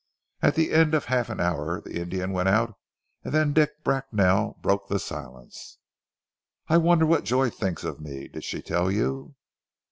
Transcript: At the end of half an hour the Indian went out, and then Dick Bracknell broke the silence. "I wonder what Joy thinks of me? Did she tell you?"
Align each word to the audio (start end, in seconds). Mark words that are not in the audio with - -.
At 0.41 0.55
the 0.55 0.71
end 0.71 0.95
of 0.95 1.05
half 1.05 1.29
an 1.29 1.39
hour 1.39 1.79
the 1.81 1.99
Indian 2.01 2.31
went 2.31 2.49
out, 2.49 2.73
and 3.23 3.31
then 3.31 3.53
Dick 3.53 3.83
Bracknell 3.83 4.57
broke 4.59 4.87
the 4.87 4.97
silence. 4.97 5.77
"I 6.67 6.77
wonder 6.77 7.05
what 7.05 7.23
Joy 7.23 7.51
thinks 7.51 7.83
of 7.83 8.01
me? 8.01 8.27
Did 8.27 8.43
she 8.43 8.63
tell 8.63 8.89
you?" 8.91 9.35